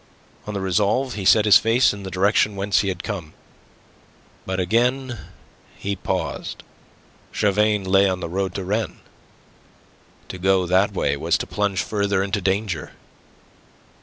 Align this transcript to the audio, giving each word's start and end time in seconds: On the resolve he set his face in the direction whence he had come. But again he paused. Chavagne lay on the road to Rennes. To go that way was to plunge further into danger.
On 0.47 0.55
the 0.55 0.61
resolve 0.61 1.13
he 1.13 1.25
set 1.25 1.45
his 1.45 1.57
face 1.59 1.93
in 1.93 2.01
the 2.01 2.09
direction 2.09 2.55
whence 2.55 2.79
he 2.79 2.87
had 2.89 3.03
come. 3.03 3.33
But 4.47 4.59
again 4.59 5.19
he 5.77 5.95
paused. 5.95 6.63
Chavagne 7.31 7.83
lay 7.83 8.09
on 8.09 8.19
the 8.19 8.27
road 8.27 8.55
to 8.55 8.65
Rennes. 8.65 8.97
To 10.29 10.39
go 10.39 10.65
that 10.65 10.91
way 10.93 11.15
was 11.17 11.37
to 11.37 11.45
plunge 11.45 11.83
further 11.83 12.23
into 12.23 12.41
danger. 12.41 12.93